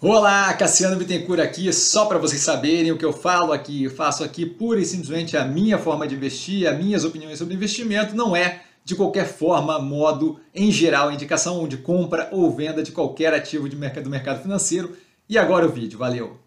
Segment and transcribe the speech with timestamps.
[0.00, 4.22] Olá, Cassiano Bittencourt aqui, só para vocês saberem o que eu falo aqui, eu faço
[4.22, 8.36] aqui pura e simplesmente a minha forma de investir, as minhas opiniões sobre investimento, não
[8.36, 13.68] é de qualquer forma, modo, em geral, indicação de compra ou venda de qualquer ativo
[13.68, 14.96] de mercado, do mercado financeiro.
[15.28, 16.38] E agora o vídeo, valeu!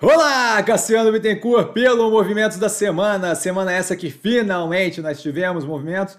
[0.00, 6.16] Olá, Cassiano Bittencourt, pelo Movimentos da Semana, semana essa que finalmente nós tivemos movimentos,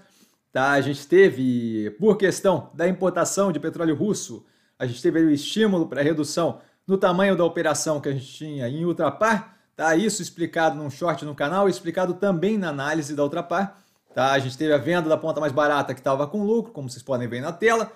[0.51, 0.71] tá?
[0.71, 4.45] A gente teve, por questão da importação de petróleo russo,
[4.79, 8.69] a gente teve o estímulo para redução no tamanho da operação que a gente tinha
[8.69, 9.95] em Ultrapar, tá?
[9.95, 13.77] Isso explicado num short no canal, explicado também na análise da Ultrapar,
[14.13, 14.31] tá?
[14.31, 17.03] A gente teve a venda da ponta mais barata que estava com lucro, como vocês
[17.03, 17.91] podem ver na tela,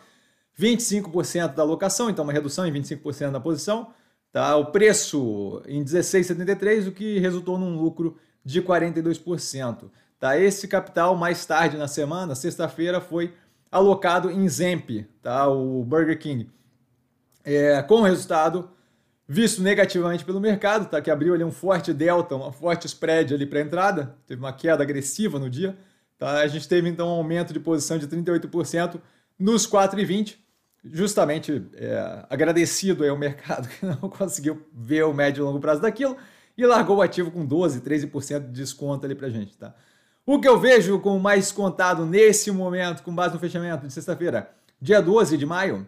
[0.60, 3.94] 25% da alocação, então uma redução em 25% da posição,
[4.32, 4.56] tá?
[4.58, 9.90] O preço em 16,73, o que resultou num lucro de 42%,
[10.20, 10.38] tá?
[10.38, 13.34] Esse capital mais tarde na semana, sexta-feira, foi
[13.72, 15.48] alocado em Zemp, tá?
[15.48, 16.50] O Burger King
[17.44, 18.70] é, com o resultado
[19.28, 21.02] visto negativamente pelo mercado, tá?
[21.02, 24.84] que abriu ali um forte delta, uma forte spread ali para entrada, teve uma queda
[24.84, 25.78] agressiva no dia.
[26.18, 26.42] Tá?
[26.42, 29.00] A gente teve então um aumento de posição de 38%
[29.40, 30.36] nos 4,20,
[30.84, 36.18] justamente é, agradecido ao mercado que não conseguiu ver o médio e longo prazo daquilo
[36.58, 39.58] e largou o ativo com 12, 13% de desconto ali para gente.
[39.58, 39.74] Tá?
[40.26, 44.52] O que eu vejo como mais descontado nesse momento, com base no fechamento de sexta-feira,
[44.80, 45.88] dia 12 de maio,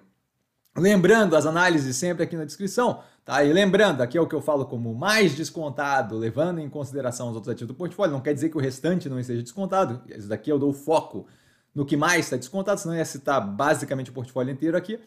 [0.76, 3.44] Lembrando as análises sempre aqui na descrição, tá?
[3.44, 7.36] E lembrando, aqui é o que eu falo como mais descontado, levando em consideração os
[7.36, 10.52] outros ativos do portfólio, não quer dizer que o restante não esteja descontado, isso daqui
[10.52, 11.28] eu dou foco
[11.76, 15.00] no que mais está descontado, senão ia citar basicamente o portfólio inteiro aqui,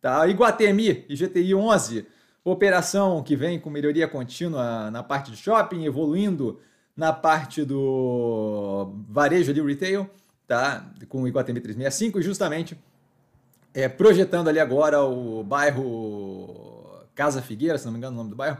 [0.00, 0.26] tá?
[0.26, 2.06] Iguatemi e GTI 11,
[2.42, 6.60] operação que vem com melhoria contínua na parte de shopping, evoluindo
[6.96, 10.08] na parte do varejo ali, retail,
[10.46, 10.90] tá?
[11.10, 12.78] Com o Iguatemi 365 e justamente
[13.74, 18.36] é, projetando ali agora o bairro Casa Figueira, se não me engano o nome do
[18.36, 18.58] bairro,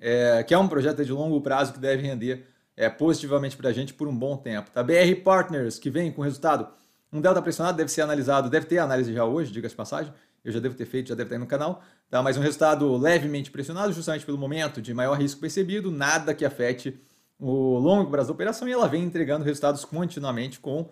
[0.00, 3.72] é, que é um projeto de longo prazo que deve render é, positivamente para a
[3.72, 4.70] gente por um bom tempo.
[4.70, 4.82] Tá?
[4.82, 6.68] BR Partners, que vem com resultado,
[7.12, 10.12] um delta pressionado deve ser analisado, deve ter análise já hoje, diga-se de passagem,
[10.44, 12.22] eu já devo ter feito, já deve estar aí no canal, tá?
[12.22, 17.00] mas um resultado levemente pressionado, justamente pelo momento de maior risco percebido, nada que afete
[17.38, 20.88] o longo prazo da operação e ela vem entregando resultados continuamente com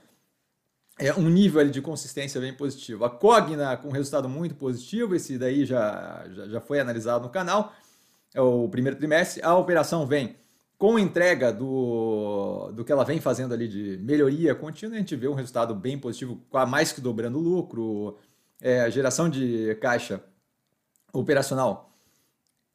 [0.99, 3.05] é um nível de consistência bem positivo.
[3.05, 7.72] A Cogna com resultado muito positivo, esse daí já, já, já foi analisado no canal,
[8.32, 9.43] é o primeiro trimestre.
[9.43, 10.37] A operação vem
[10.78, 15.28] com entrega do, do que ela vem fazendo ali de melhoria contínua, a gente vê
[15.28, 18.19] um resultado bem positivo, mais que dobrando o lucro,
[18.61, 20.22] é, geração de caixa
[21.12, 21.91] operacional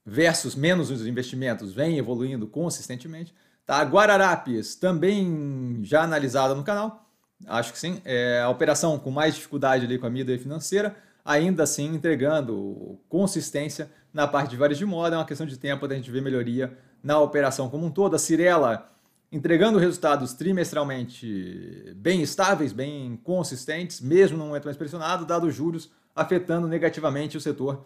[0.05, 3.33] versus menos os investimentos vem evoluindo consistentemente.
[3.65, 3.81] Tá?
[3.83, 7.08] Guararapes também já analisada no canal
[7.47, 8.01] Acho que sim.
[8.05, 13.89] É, a operação com mais dificuldade ali com a mídia financeira, ainda assim entregando consistência
[14.13, 15.15] na parte de varejo de moda.
[15.15, 18.15] É uma questão de tempo da gente ver melhoria na operação como um todo.
[18.15, 18.91] A Cirela
[19.31, 25.91] entregando resultados trimestralmente bem estáveis, bem consistentes, mesmo num momento mais pressionado, dado os juros
[26.15, 27.85] afetando negativamente o setor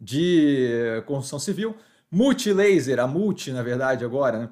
[0.00, 1.76] de construção civil.
[2.10, 4.50] Multilaser, a Multi, na verdade, agora, né?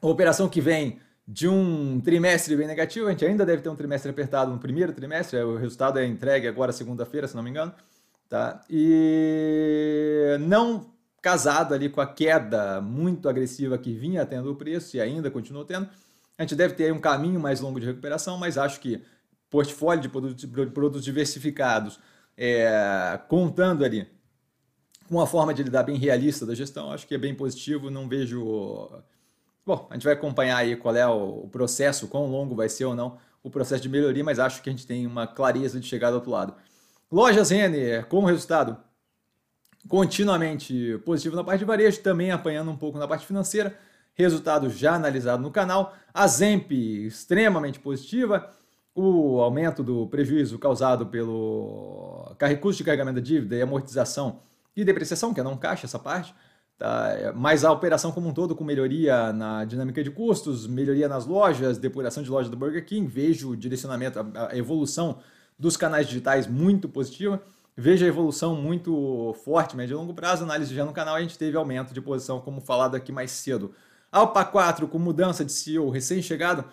[0.00, 3.76] A operação que vem de um trimestre bem negativo, a gente ainda deve ter um
[3.76, 7.72] trimestre apertado no primeiro trimestre, o resultado é entregue agora segunda-feira, se não me engano,
[8.28, 8.60] tá?
[8.68, 15.00] E não casado ali com a queda muito agressiva que vinha tendo o preço e
[15.00, 15.88] ainda continuou tendo,
[16.36, 19.00] a gente deve ter um caminho mais longo de recuperação, mas acho que
[19.48, 22.00] portfólio de produtos, produtos diversificados,
[22.36, 24.08] é, contando ali
[25.08, 28.08] com uma forma de lidar bem realista da gestão, acho que é bem positivo, não
[28.08, 28.90] vejo
[29.64, 32.94] Bom, a gente vai acompanhar aí qual é o processo, quão longo vai ser ou
[32.94, 36.10] não o processo de melhoria, mas acho que a gente tem uma clareza de chegar
[36.10, 36.54] do outro lado.
[37.10, 38.76] Lojas Renner, com resultado
[39.88, 43.76] continuamente positivo na parte de varejo, também apanhando um pouco na parte financeira,
[44.14, 45.94] resultado já analisado no canal.
[46.14, 48.50] A Zemp, extremamente positiva,
[48.94, 54.40] o aumento do prejuízo causado pelo custo de carregamento da dívida e amortização
[54.76, 56.34] e depreciação, que é não caixa essa parte,
[56.82, 57.32] Tá?
[57.36, 61.78] Mas a operação como um todo, com melhoria na dinâmica de custos, melhoria nas lojas,
[61.78, 65.20] depuração de loja do Burger King, vejo o direcionamento, a evolução
[65.56, 67.40] dos canais digitais muito positiva.
[67.76, 70.42] Vejo a evolução muito forte, médio e longo prazo.
[70.42, 73.72] Análise já no canal, a gente teve aumento de posição, como falado aqui mais cedo.
[74.10, 76.64] Alpa 4, com mudança de CEO recém-chegado,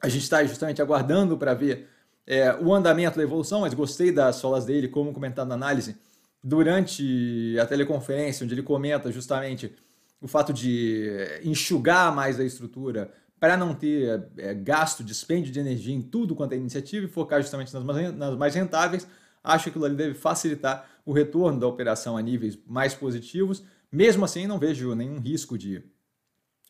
[0.00, 1.88] a gente está justamente aguardando para ver
[2.24, 5.98] é, o andamento da evolução, mas gostei das solas dele, como comentado na análise
[6.42, 9.72] durante a teleconferência, onde ele comenta justamente
[10.20, 15.94] o fato de enxugar mais a estrutura para não ter é, gasto, dispêndio de energia
[15.94, 19.06] em tudo quanto é iniciativa e focar justamente nas mais, nas mais rentáveis,
[19.42, 23.64] acho que aquilo ali deve facilitar o retorno da operação a níveis mais positivos.
[23.90, 25.82] Mesmo assim, não vejo nenhum risco de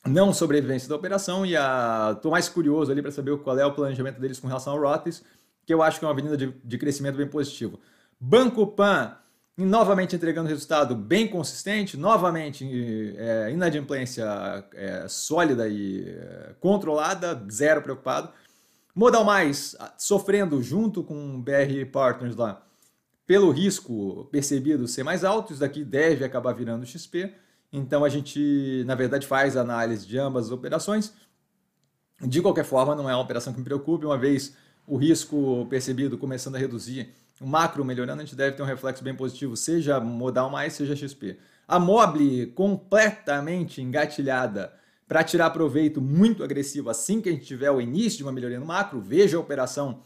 [0.06, 4.20] não sobrevivência da operação e estou mais curioso ali para saber qual é o planejamento
[4.20, 5.23] deles com relação ao Rotes,
[5.66, 7.81] que eu acho que é uma avenida de, de crescimento bem positivo.
[8.19, 9.16] Banco Pan
[9.56, 14.25] novamente entregando resultado bem consistente, novamente é, inadimplência
[14.75, 18.31] é, sólida e é, controlada, zero preocupado.
[18.94, 22.67] Modal Mais sofrendo junto com BR Partners lá
[23.31, 27.32] pelo risco percebido ser mais alto, isso daqui deve acabar virando XP.
[27.73, 31.14] Então a gente, na verdade, faz análise de ambas as operações.
[32.20, 36.19] De qualquer forma, não é uma operação que me preocupe, uma vez o risco percebido
[36.19, 39.98] começando a reduzir, o macro melhorando, a gente deve ter um reflexo bem positivo, seja
[39.98, 41.38] modal mais, seja XP.
[41.66, 44.72] A Mobile completamente engatilhada
[45.08, 48.60] para tirar proveito muito agressivo assim que a gente tiver o início de uma melhoria
[48.60, 50.02] no macro, veja a operação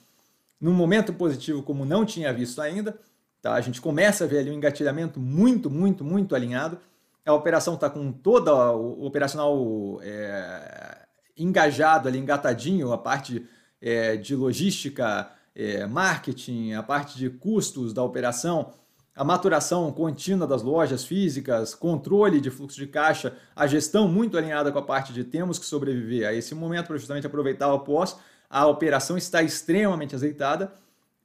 [0.61, 2.99] num momento positivo como não tinha visto ainda.
[3.43, 3.55] Tá?
[3.55, 6.79] A gente começa a ver ali um engatilhamento muito, muito, muito alinhado.
[7.27, 10.99] A operação está com toda o operacional é,
[11.37, 13.45] engajado ali, engatadinho, a parte
[13.81, 18.73] é, de logística, é, marketing, a parte de custos da operação,
[19.15, 24.73] a maturação contínua das lojas físicas, controle de fluxo de caixa, a gestão muito alinhada
[24.73, 28.17] com a parte de temos que sobreviver a esse momento para justamente aproveitar o pós.
[28.51, 30.73] A operação está extremamente azeitada.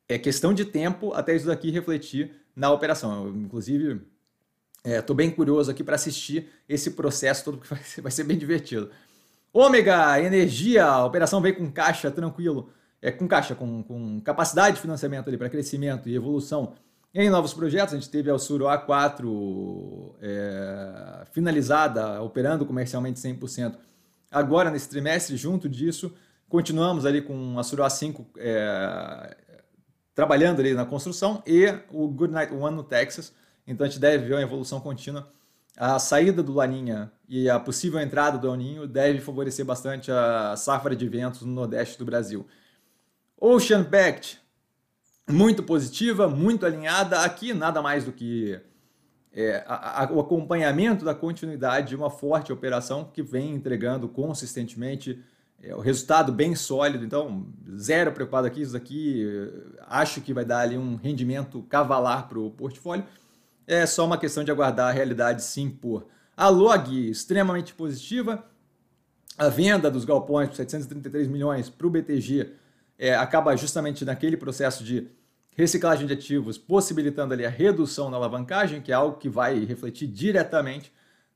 [0.08, 3.26] É questão de tempo até isso daqui refletir na operação.
[3.26, 4.02] Eu, inclusive,
[4.84, 8.24] estou é, bem curioso aqui para assistir esse processo todo, que vai ser, vai ser
[8.24, 8.92] bem divertido.
[9.52, 14.82] Ômega, energia, a operação veio com caixa tranquilo, é, com caixa, com, com capacidade de
[14.82, 16.74] financiamento para crescimento e evolução
[17.14, 17.94] em novos projetos.
[17.94, 23.76] A gente teve a Suro A4 é, finalizada, operando comercialmente 100%.
[24.32, 26.14] Agora, nesse trimestre, junto disso,
[26.48, 29.38] continuamos ali com a Suro A5 é,
[30.14, 33.34] trabalhando ali na construção e o Goodnight One no Texas.
[33.66, 35.32] Então a gente deve ver uma evolução contínua
[35.80, 40.54] a saída do Laninha e a possível entrada do El Ninho deve favorecer bastante a
[40.58, 42.46] safra de ventos no nordeste do Brasil.
[43.42, 44.42] Ocean Pact,
[45.30, 47.22] muito positiva, muito alinhada.
[47.22, 48.60] Aqui nada mais do que
[49.32, 55.24] é, a, a, o acompanhamento da continuidade de uma forte operação que vem entregando consistentemente
[55.64, 57.06] é, o resultado bem sólido.
[57.06, 57.48] Então,
[57.78, 58.62] zero preocupado aqui.
[58.62, 59.26] Isso aqui
[59.88, 63.06] acho que vai dar ali um rendimento cavalar para o portfólio.
[63.66, 66.08] É só uma questão de aguardar a realidade se impor.
[66.36, 68.44] A log extremamente positiva.
[69.38, 72.52] A venda dos galpões por 733 milhões para o BTG
[73.00, 75.08] é, acaba justamente naquele processo de
[75.56, 80.08] reciclagem de ativos, possibilitando ali a redução na alavancagem, que é algo que vai refletir
[80.08, 80.92] diretamente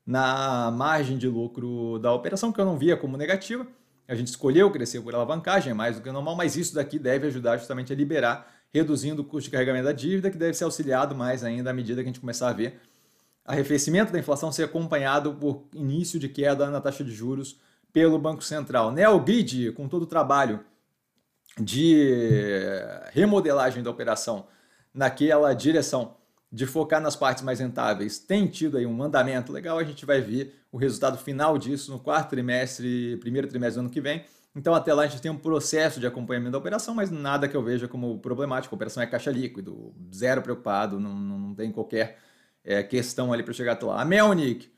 [0.06, 3.66] na margem de lucro da operação, que eu não via como negativa.
[4.06, 7.26] A gente escolheu crescer por alavancagem, é mais do que normal, mas isso daqui deve
[7.26, 11.14] ajudar justamente a liberar reduzindo o custo de carregamento da dívida, que deve ser auxiliado
[11.14, 12.80] mais ainda à medida que a gente começar a ver
[13.44, 17.58] arrefecimento da inflação ser acompanhado por início de queda na taxa de juros
[17.92, 18.90] pelo Banco Central.
[18.90, 20.60] Neogrid, com todo o trabalho
[21.60, 22.80] de
[23.12, 24.46] remodelagem da operação
[24.92, 26.16] naquela direção
[26.50, 30.20] de focar nas partes mais rentáveis, tem tido aí um andamento legal, a gente vai
[30.20, 34.24] ver o resultado final disso no quarto trimestre, primeiro trimestre do ano que vem,
[34.56, 37.56] então, até lá, a gente tem um processo de acompanhamento da operação, mas nada que
[37.56, 38.74] eu veja como problemático.
[38.74, 42.18] A operação é caixa líquido, zero preocupado, não, não, tem qualquer
[42.62, 44.00] é, questão ali para chegar até lá.
[44.00, 44.70] A Melnick,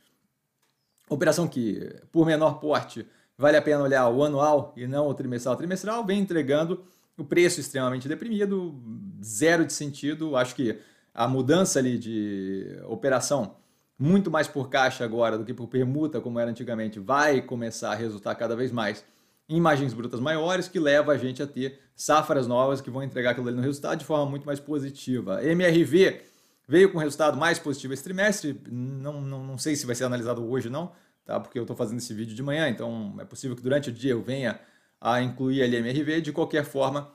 [1.10, 5.54] operação que, por menor porte, vale a pena olhar o anual e não o trimestral.
[5.54, 6.84] O trimestral vem entregando
[7.16, 8.74] o preço extremamente deprimido,
[9.22, 10.36] zero de sentido.
[10.36, 10.78] Acho que
[11.14, 13.56] a mudança ali de operação,
[13.98, 17.94] muito mais por caixa agora do que por permuta, como era antigamente, vai começar a
[17.94, 19.04] resultar cada vez mais
[19.48, 23.48] imagens brutas maiores, que leva a gente a ter safras novas que vão entregar aquilo
[23.48, 25.42] ali no resultado de forma muito mais positiva.
[25.42, 26.20] MRV
[26.68, 30.44] veio com resultado mais positivo esse trimestre, não, não, não sei se vai ser analisado
[30.50, 30.92] hoje não,
[31.26, 31.38] tá?
[31.40, 34.12] porque eu estou fazendo esse vídeo de manhã, então é possível que durante o dia
[34.12, 34.58] eu venha
[35.00, 36.22] a incluir ali MRV.
[36.22, 37.12] De qualquer forma,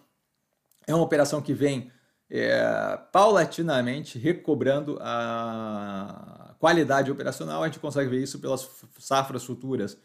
[0.86, 1.92] é uma operação que vem
[2.30, 7.64] é, paulatinamente recobrando a qualidade operacional.
[7.64, 9.98] A gente consegue ver isso pelas safras futuras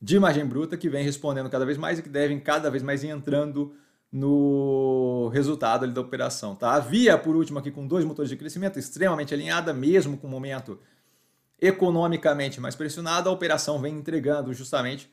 [0.00, 3.02] de margem bruta que vem respondendo cada vez mais e que devem cada vez mais
[3.02, 3.74] entrando
[4.10, 6.54] no resultado ali da operação.
[6.54, 6.74] Tá?
[6.74, 10.30] A Via, por último, aqui com dois motores de crescimento, extremamente alinhada, mesmo com o
[10.30, 10.78] momento
[11.60, 15.10] economicamente mais pressionado, a operação vem entregando justamente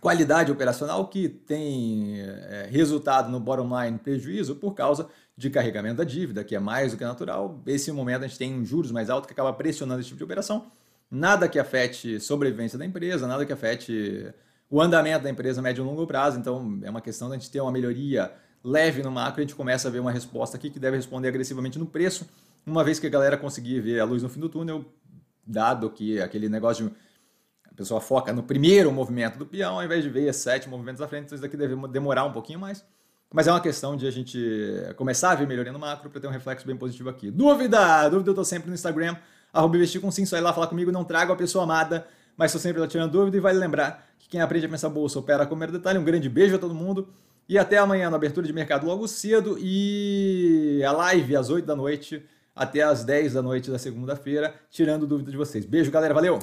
[0.00, 6.04] qualidade operacional que tem é, resultado no bottom line prejuízo por causa de carregamento da
[6.04, 7.62] dívida, que é mais do que natural.
[7.66, 10.70] Esse momento a gente tem juros mais alto que acaba pressionando esse tipo de operação
[11.10, 14.32] nada que afete sobrevivência da empresa, nada que afete
[14.70, 16.38] o andamento da empresa a médio e longo prazo.
[16.38, 18.32] Então, é uma questão da gente ter uma melhoria
[18.62, 21.78] leve no macro, a gente começa a ver uma resposta aqui que deve responder agressivamente
[21.78, 22.28] no preço.
[22.64, 24.84] uma vez que a galera conseguir ver a luz no fim do túnel,
[25.46, 26.94] dado que aquele negócio de
[27.70, 31.08] a pessoa foca no primeiro movimento do peão, ao invés de ver sete movimentos à
[31.08, 32.84] frente, então isso daqui deve demorar um pouquinho mais.
[33.32, 34.38] Mas é uma questão de a gente
[34.96, 37.30] começar a ver melhoria no macro para ter um reflexo bem positivo aqui.
[37.30, 38.08] Dúvida?
[38.08, 39.16] Dúvida eu tô sempre no Instagram,
[39.52, 42.06] arroba investir com sim, só ir lá falar comigo, não trago a pessoa amada,
[42.36, 45.18] mas estou sempre lá tirando dúvida e vale lembrar que quem aprende a pensar bolsa
[45.20, 45.98] opera com o detalhe.
[45.98, 47.08] Um grande beijo a todo mundo
[47.48, 51.76] e até amanhã na abertura de mercado logo cedo e a live às 8 da
[51.76, 55.64] noite até às 10 da noite da segunda-feira, tirando dúvida de vocês.
[55.64, 56.40] Beijo, galera, valeu!